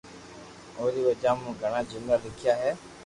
[0.77, 2.71] اوري وجہ مون گھڻا جملا ليکيا ھي